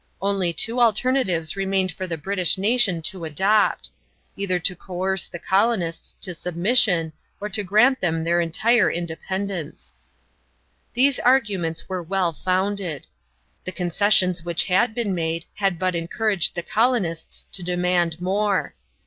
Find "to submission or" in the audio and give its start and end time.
6.21-7.49